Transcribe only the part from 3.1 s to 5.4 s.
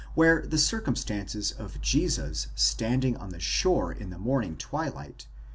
on the shore in the morning twilight.